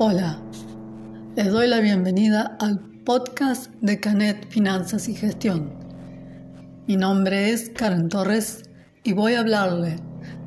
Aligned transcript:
Hola, 0.00 0.38
les 1.34 1.50
doy 1.50 1.66
la 1.66 1.80
bienvenida 1.80 2.56
al 2.60 2.78
podcast 3.04 3.72
de 3.80 3.98
Canet 3.98 4.48
Finanzas 4.48 5.08
y 5.08 5.14
Gestión. 5.14 5.72
Mi 6.86 6.96
nombre 6.96 7.50
es 7.50 7.70
Karen 7.70 8.08
Torres 8.08 8.62
y 9.02 9.12
voy 9.12 9.34
a 9.34 9.40
hablarle 9.40 9.96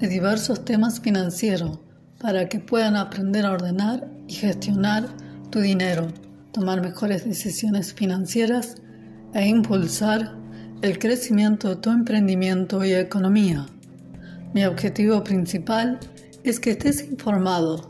de 0.00 0.08
diversos 0.08 0.64
temas 0.64 1.00
financieros 1.00 1.80
para 2.20 2.48
que 2.48 2.60
puedan 2.60 2.94
aprender 2.94 3.46
a 3.46 3.52
ordenar 3.52 4.08
y 4.28 4.34
gestionar 4.34 5.08
tu 5.50 5.60
dinero, 5.60 6.08
tomar 6.52 6.82
mejores 6.82 7.24
decisiones 7.24 7.94
financieras 7.94 8.76
e 9.34 9.48
impulsar 9.48 10.37
el 10.80 10.98
crecimiento 11.00 11.70
de 11.70 11.76
tu 11.76 11.90
emprendimiento 11.90 12.84
y 12.84 12.92
economía. 12.92 13.66
Mi 14.54 14.64
objetivo 14.64 15.24
principal 15.24 15.98
es 16.44 16.60
que 16.60 16.70
estés 16.70 17.02
informado 17.02 17.88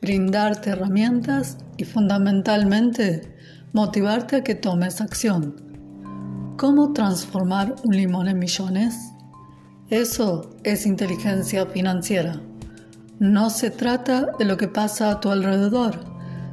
brindarte 0.00 0.70
herramientas 0.70 1.58
y 1.76 1.84
fundamentalmente 1.84 3.34
motivarte 3.72 4.36
a 4.36 4.44
que 4.44 4.54
tomes 4.54 5.00
acción. 5.00 5.56
¿Cómo 6.56 6.92
transformar 6.92 7.74
un 7.84 7.96
limón 7.96 8.28
en 8.28 8.38
millones? 8.38 8.94
Eso 9.90 10.50
es 10.62 10.86
inteligencia 10.86 11.66
financiera. 11.66 12.40
No 13.18 13.50
se 13.50 13.70
trata 13.70 14.28
de 14.38 14.44
lo 14.44 14.56
que 14.56 14.68
pasa 14.68 15.10
a 15.10 15.20
tu 15.20 15.30
alrededor, 15.30 16.04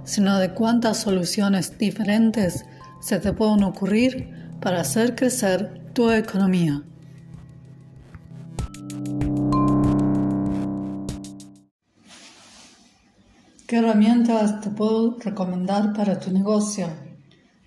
sino 0.03 0.39
de 0.39 0.51
cuántas 0.51 0.97
soluciones 0.97 1.77
diferentes 1.77 2.65
se 3.01 3.19
te 3.19 3.33
pueden 3.33 3.63
ocurrir 3.63 4.33
para 4.61 4.81
hacer 4.81 5.15
crecer 5.15 5.84
tu 5.95 6.11
economía. 6.11 6.83
¿Qué 13.65 13.77
herramientas 13.77 14.59
te 14.59 14.71
puedo 14.71 15.17
recomendar 15.19 15.93
para 15.93 16.19
tu 16.19 16.33
negocio? 16.33 16.89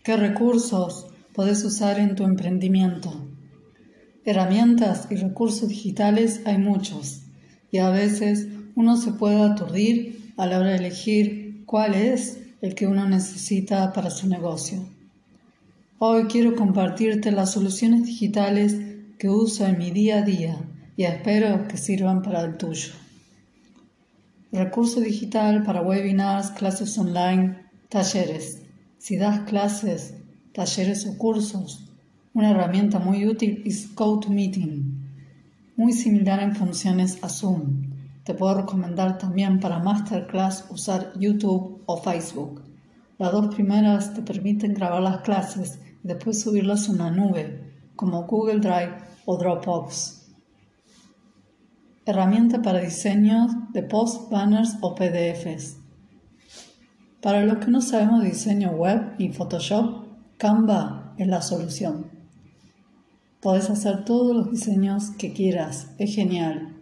¿Qué 0.04 0.18
recursos 0.18 1.06
puedes 1.32 1.64
usar 1.64 1.98
en 1.98 2.16
tu 2.16 2.24
emprendimiento? 2.24 3.10
Herramientas 4.26 5.08
y 5.10 5.16
recursos 5.16 5.70
digitales 5.70 6.42
hay 6.44 6.58
muchos 6.58 7.22
y 7.70 7.78
a 7.78 7.88
veces 7.88 8.46
uno 8.74 8.98
se 8.98 9.12
puede 9.12 9.40
aturdir 9.40 10.34
a 10.36 10.44
la 10.44 10.58
hora 10.58 10.72
de 10.72 10.76
elegir 10.76 11.64
cuál 11.64 11.94
es 11.94 12.42
el 12.60 12.74
que 12.74 12.86
uno 12.86 13.08
necesita 13.08 13.90
para 13.94 14.10
su 14.10 14.28
negocio. 14.28 14.97
Hoy 16.00 16.26
quiero 16.26 16.54
compartirte 16.54 17.32
las 17.32 17.50
soluciones 17.50 18.04
digitales 18.04 18.76
que 19.18 19.28
uso 19.28 19.66
en 19.66 19.78
mi 19.78 19.90
día 19.90 20.18
a 20.18 20.22
día 20.22 20.56
y 20.96 21.02
espero 21.02 21.66
que 21.66 21.76
sirvan 21.76 22.22
para 22.22 22.40
el 22.42 22.56
tuyo. 22.56 22.92
Recurso 24.52 25.00
digital 25.00 25.64
para 25.64 25.82
webinars, 25.82 26.52
clases 26.52 26.96
online, 26.98 27.56
talleres. 27.88 28.62
Si 28.98 29.16
das 29.16 29.40
clases, 29.40 30.14
talleres 30.52 31.04
o 31.04 31.18
cursos, 31.18 31.90
una 32.32 32.52
herramienta 32.52 33.00
muy 33.00 33.26
útil 33.26 33.64
es 33.66 33.92
GoToMeeting, 33.96 35.74
muy 35.74 35.92
similar 35.92 36.40
en 36.44 36.54
funciones 36.54 37.18
a 37.22 37.28
Zoom. 37.28 37.90
Te 38.22 38.34
puedo 38.34 38.54
recomendar 38.54 39.18
también 39.18 39.58
para 39.58 39.80
masterclass 39.80 40.64
usar 40.70 41.12
YouTube 41.18 41.82
o 41.86 41.96
Facebook. 41.96 42.62
Las 43.18 43.32
dos 43.32 43.52
primeras 43.52 44.14
te 44.14 44.22
permiten 44.22 44.74
grabar 44.74 45.02
las 45.02 45.22
clases 45.22 45.80
después 46.02 46.40
subirlas 46.40 46.88
a 46.88 46.92
una 46.92 47.10
nube, 47.10 47.72
como 47.96 48.24
Google 48.24 48.60
Drive 48.60 48.94
o 49.24 49.36
Dropbox. 49.36 50.26
Herramienta 52.06 52.62
para 52.62 52.80
diseño 52.80 53.68
de 53.72 53.82
post, 53.82 54.30
banners 54.30 54.76
o 54.80 54.94
PDFs. 54.94 55.76
Para 57.20 57.44
los 57.44 57.58
que 57.58 57.70
no 57.70 57.80
sabemos 57.80 58.22
diseño 58.22 58.70
web 58.70 59.14
y 59.18 59.28
Photoshop, 59.30 60.06
Canva 60.38 61.14
es 61.18 61.26
la 61.26 61.42
solución. 61.42 62.06
Puedes 63.40 63.68
hacer 63.70 64.04
todos 64.04 64.34
los 64.34 64.50
diseños 64.50 65.10
que 65.10 65.32
quieras, 65.32 65.90
es 65.98 66.14
genial. 66.14 66.76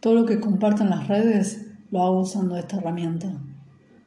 Todo 0.00 0.14
lo 0.14 0.26
que 0.26 0.40
comparto 0.40 0.82
en 0.82 0.90
las 0.90 1.08
redes 1.08 1.66
lo 1.90 2.02
hago 2.02 2.20
usando 2.20 2.56
esta 2.56 2.76
herramienta. 2.76 3.32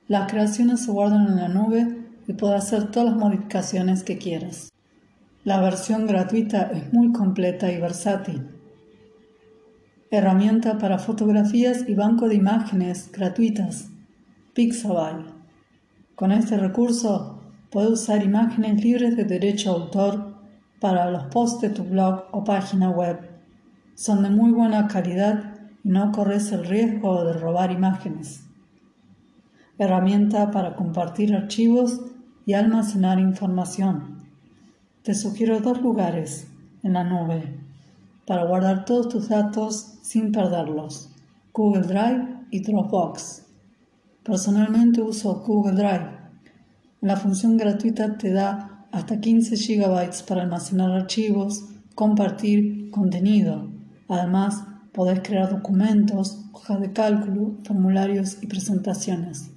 Las 0.08 0.30
creaciones 0.30 0.82
se 0.82 0.92
guardan 0.92 1.28
en 1.28 1.36
la 1.38 1.48
nube 1.48 2.03
y 2.28 2.34
puedes 2.34 2.64
hacer 2.64 2.92
todas 2.92 3.10
las 3.10 3.18
modificaciones 3.18 4.04
que 4.04 4.18
quieras. 4.18 4.72
La 5.44 5.60
versión 5.62 6.08
gratuita 6.08 6.72
es 6.74 6.94
muy 6.94 7.12
completa 7.12 7.72
y 7.72 7.80
versátil 7.80 8.54
herramienta 10.18 10.78
para 10.78 11.00
fotografías 11.00 11.90
y 11.90 11.96
banco 11.96 12.30
de 12.30 12.36
imágenes 12.36 13.12
gratuitas, 13.12 13.90
Pixabay. 14.54 15.26
Con 16.14 16.32
este 16.32 16.56
recurso 16.58 17.42
puedes 17.72 17.90
usar 17.90 18.24
imágenes 18.24 18.84
libres 18.84 19.18
de 19.18 19.24
derecho 19.24 19.72
a 19.72 19.74
autor 19.74 20.36
para 20.80 21.10
los 21.10 21.24
posts 21.26 21.62
de 21.62 21.70
tu 21.70 21.84
blog 21.84 22.26
o 22.32 22.44
página 22.44 22.92
web. 22.92 23.28
Son 23.96 24.22
de 24.22 24.30
muy 24.30 24.52
buena 24.52 24.88
calidad 24.88 25.56
y 25.84 25.90
no 25.90 26.12
corres 26.12 26.52
el 26.52 26.66
riesgo 26.66 27.24
de 27.26 27.34
robar 27.34 27.72
imágenes. 27.72 28.46
Herramienta 29.80 30.52
para 30.52 30.76
compartir 30.76 31.36
archivos 31.36 32.02
y 32.46 32.54
almacenar 32.54 33.20
información. 33.20 34.24
Te 35.04 35.14
sugiero 35.14 35.60
dos 35.60 35.82
lugares 35.82 36.48
en 36.84 36.94
la 36.94 37.04
nube 37.04 37.56
para 38.26 38.46
guardar 38.46 38.86
todos 38.86 39.10
tus 39.10 39.30
datos 39.30 39.96
sin 40.02 40.32
perderlos. 40.32 41.10
Google 41.54 41.84
Drive 41.84 42.28
y 42.52 42.62
Dropbox. 42.62 43.44
Personalmente 44.24 45.02
uso 45.02 45.44
Google 45.46 45.74
Drive. 45.74 46.10
La 47.02 47.18
función 47.18 47.58
gratuita 47.58 48.18
te 48.18 48.32
da 48.32 48.86
hasta 48.92 49.20
15 49.20 49.56
GB 49.56 50.26
para 50.28 50.44
almacenar 50.44 50.92
archivos, 50.92 51.66
compartir 51.96 52.90
contenido. 52.92 53.68
Además, 54.08 54.64
podés 54.94 55.20
crear 55.22 55.50
documentos, 55.50 56.46
hojas 56.54 56.80
de 56.80 56.94
cálculo, 56.94 57.56
formularios 57.64 58.38
y 58.42 58.48
presentaciones. 58.48 59.50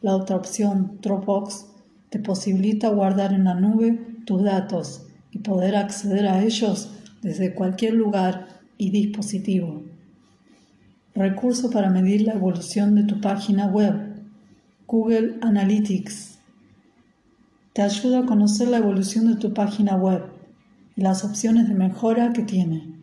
La 0.00 0.16
otra 0.16 0.36
opción, 0.36 0.98
Dropbox, 1.02 1.66
te 2.10 2.18
posibilita 2.18 2.88
guardar 2.88 3.32
en 3.32 3.44
la 3.44 3.54
nube 3.54 3.98
tus 4.24 4.42
datos 4.42 5.06
y 5.30 5.38
poder 5.38 5.76
acceder 5.76 6.26
a 6.26 6.42
ellos 6.42 6.90
desde 7.22 7.54
cualquier 7.54 7.94
lugar 7.94 8.48
y 8.78 8.90
dispositivo. 8.90 9.82
Recurso 11.14 11.70
para 11.70 11.90
medir 11.90 12.22
la 12.22 12.34
evolución 12.34 12.94
de 12.94 13.04
tu 13.04 13.20
página 13.20 13.66
web. 13.66 14.08
Google 14.86 15.36
Analytics. 15.42 16.38
Te 17.74 17.82
ayuda 17.82 18.20
a 18.20 18.26
conocer 18.26 18.68
la 18.68 18.78
evolución 18.78 19.26
de 19.26 19.36
tu 19.36 19.52
página 19.52 19.96
web 19.96 20.22
y 20.96 21.02
las 21.02 21.24
opciones 21.24 21.68
de 21.68 21.74
mejora 21.74 22.32
que 22.32 22.42
tiene. 22.42 22.94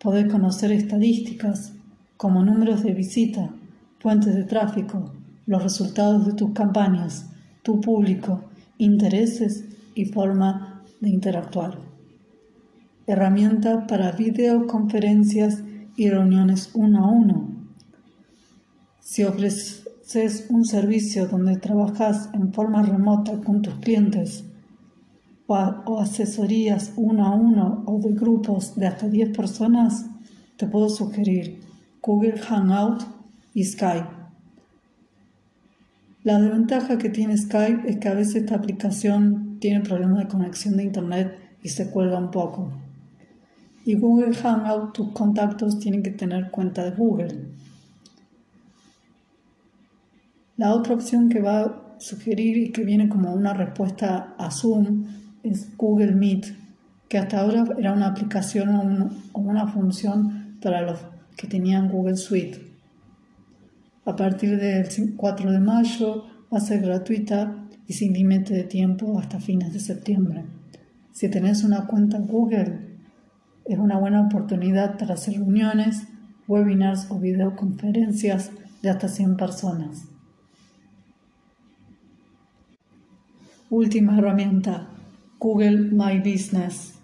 Podés 0.00 0.32
conocer 0.32 0.72
estadísticas 0.72 1.74
como 2.16 2.42
números 2.42 2.82
de 2.82 2.94
visita, 2.94 3.50
fuentes 3.98 4.34
de 4.34 4.44
tráfico, 4.44 5.12
los 5.46 5.62
resultados 5.62 6.26
de 6.26 6.32
tus 6.32 6.52
campañas, 6.52 7.29
tu 7.62 7.80
público, 7.80 8.44
intereses 8.78 9.64
y 9.94 10.06
forma 10.06 10.82
de 11.00 11.08
interactuar 11.10 11.90
herramienta 13.12 13.86
para 13.86 14.12
videoconferencias 14.12 15.62
y 15.96 16.08
reuniones 16.08 16.70
uno 16.74 17.04
a 17.04 17.08
uno. 17.08 17.48
Si 19.00 19.24
ofreces 19.24 20.46
un 20.48 20.64
servicio 20.64 21.26
donde 21.26 21.56
trabajas 21.56 22.30
en 22.32 22.52
forma 22.52 22.82
remota 22.82 23.40
con 23.40 23.62
tus 23.62 23.74
clientes 23.76 24.44
o, 25.46 25.98
asesorías 26.00 26.92
uno 26.96 27.26
a 27.26 27.34
uno 27.34 27.82
o 27.86 27.98
de 27.98 28.12
grupos 28.12 28.76
de 28.76 28.86
hasta 28.86 29.08
10 29.08 29.36
personas, 29.36 30.06
te 30.56 30.68
puedo 30.68 30.88
sugerir 30.88 31.60
Google 32.00 32.38
Hangout 32.38 33.02
y 33.52 33.64
Skype. 33.64 34.19
La 36.22 36.38
desventaja 36.38 36.98
que 36.98 37.08
tiene 37.08 37.36
Skype 37.36 37.88
es 37.88 37.96
que 37.96 38.08
a 38.08 38.14
veces 38.14 38.36
esta 38.36 38.56
aplicación 38.56 39.58
tiene 39.58 39.80
problemas 39.80 40.18
de 40.18 40.28
conexión 40.28 40.76
de 40.76 40.84
Internet 40.84 41.38
y 41.62 41.70
se 41.70 41.90
cuelga 41.90 42.18
un 42.18 42.30
poco. 42.30 42.70
Y 43.86 43.94
Google 43.94 44.34
Hangout, 44.34 44.92
tus 44.92 45.12
contactos 45.12 45.78
tienen 45.78 46.02
que 46.02 46.10
tener 46.10 46.50
cuenta 46.50 46.84
de 46.84 46.90
Google. 46.90 47.38
La 50.58 50.74
otra 50.74 50.92
opción 50.92 51.30
que 51.30 51.40
va 51.40 51.60
a 51.62 52.00
sugerir 52.00 52.58
y 52.58 52.70
que 52.70 52.84
viene 52.84 53.08
como 53.08 53.32
una 53.32 53.54
respuesta 53.54 54.34
a 54.36 54.50
Zoom 54.50 55.06
es 55.42 55.74
Google 55.78 56.12
Meet, 56.12 56.54
que 57.08 57.16
hasta 57.16 57.40
ahora 57.40 57.64
era 57.78 57.94
una 57.94 58.08
aplicación 58.08 58.68
o, 59.32 59.40
una 59.40 59.68
función 59.68 60.58
para 60.60 60.82
los 60.82 61.00
que 61.38 61.46
tenían 61.46 61.88
Google 61.88 62.16
Suite. 62.16 62.69
A 64.04 64.16
partir 64.16 64.58
del 64.58 64.86
4 65.16 65.52
de 65.52 65.60
mayo 65.60 66.24
va 66.52 66.58
a 66.58 66.60
ser 66.60 66.80
gratuita 66.80 67.66
y 67.86 67.92
sin 67.92 68.12
límite 68.12 68.54
de 68.54 68.64
tiempo 68.64 69.18
hasta 69.18 69.40
fines 69.40 69.72
de 69.72 69.80
septiembre. 69.80 70.44
Si 71.12 71.28
tenés 71.28 71.64
una 71.64 71.86
cuenta 71.86 72.18
Google, 72.18 72.98
es 73.64 73.78
una 73.78 73.98
buena 73.98 74.22
oportunidad 74.22 74.98
para 74.98 75.14
hacer 75.14 75.34
reuniones, 75.34 76.06
webinars 76.48 77.10
o 77.10 77.18
videoconferencias 77.18 78.50
de 78.82 78.90
hasta 78.90 79.08
100 79.08 79.36
personas. 79.36 80.04
Última 83.68 84.18
herramienta, 84.18 84.88
Google 85.38 85.90
My 85.92 86.18
Business. 86.18 86.98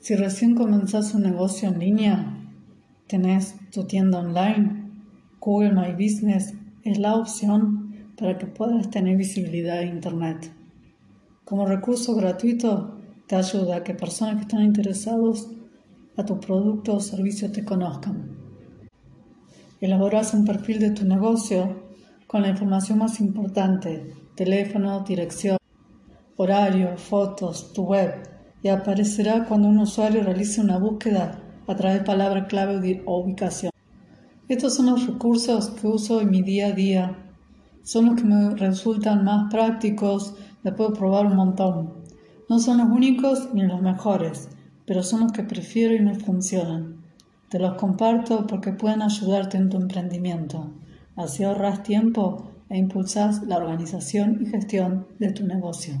Si 0.00 0.14
recién 0.14 0.54
comenzás 0.54 1.14
un 1.14 1.22
negocio 1.22 1.68
en 1.68 1.78
línea, 1.80 2.38
tenés 3.08 3.56
tu 3.72 3.84
tienda 3.84 4.20
online, 4.20 4.87
Google 5.40 5.72
My 5.72 5.92
Business 5.92 6.54
es 6.82 6.98
la 6.98 7.14
opción 7.14 8.12
para 8.18 8.36
que 8.38 8.46
puedas 8.46 8.90
tener 8.90 9.16
visibilidad 9.16 9.82
en 9.82 9.94
Internet. 9.96 10.52
Como 11.44 11.66
recurso 11.66 12.14
gratuito, 12.14 12.98
te 13.26 13.36
ayuda 13.36 13.76
a 13.76 13.84
que 13.84 13.94
personas 13.94 14.36
que 14.36 14.42
están 14.42 14.62
interesados 14.62 15.48
a 16.16 16.24
tu 16.24 16.40
producto 16.40 16.96
o 16.96 17.00
servicio 17.00 17.52
te 17.52 17.64
conozcan. 17.64 18.36
Elaboras 19.80 20.34
un 20.34 20.44
perfil 20.44 20.80
de 20.80 20.90
tu 20.90 21.04
negocio 21.04 21.84
con 22.26 22.42
la 22.42 22.48
información 22.48 22.98
más 22.98 23.20
importante, 23.20 24.12
teléfono, 24.34 25.00
dirección, 25.00 25.56
horario, 26.36 26.96
fotos, 26.96 27.72
tu 27.72 27.84
web, 27.84 28.14
y 28.62 28.68
aparecerá 28.68 29.44
cuando 29.44 29.68
un 29.68 29.78
usuario 29.78 30.22
realice 30.24 30.60
una 30.60 30.78
búsqueda 30.78 31.40
a 31.66 31.76
través 31.76 32.00
de 32.00 32.04
palabra 32.04 32.46
clave 32.46 33.02
o 33.06 33.20
ubicación. 33.20 33.70
Estos 34.48 34.76
son 34.76 34.86
los 34.86 35.06
recursos 35.06 35.68
que 35.68 35.86
uso 35.86 36.22
en 36.22 36.30
mi 36.30 36.40
día 36.40 36.68
a 36.68 36.72
día. 36.72 37.18
Son 37.82 38.06
los 38.06 38.14
que 38.14 38.24
me 38.24 38.54
resultan 38.54 39.22
más 39.22 39.52
prácticos, 39.52 40.34
me 40.64 40.72
puedo 40.72 40.94
probar 40.94 41.26
un 41.26 41.36
montón. 41.36 41.92
No 42.48 42.58
son 42.58 42.78
los 42.78 42.88
únicos 42.88 43.50
ni 43.52 43.62
los 43.62 43.82
mejores, 43.82 44.48
pero 44.86 45.02
son 45.02 45.20
los 45.20 45.32
que 45.32 45.42
prefiero 45.42 45.94
y 45.94 46.00
me 46.00 46.14
funcionan. 46.14 46.96
Te 47.50 47.58
los 47.58 47.74
comparto 47.74 48.46
porque 48.46 48.72
pueden 48.72 49.02
ayudarte 49.02 49.58
en 49.58 49.68
tu 49.68 49.76
emprendimiento. 49.76 50.70
Así 51.14 51.44
ahorras 51.44 51.82
tiempo 51.82 52.50
e 52.70 52.78
impulsas 52.78 53.42
la 53.42 53.58
organización 53.58 54.38
y 54.40 54.46
gestión 54.46 55.08
de 55.18 55.30
tu 55.32 55.46
negocio. 55.46 56.00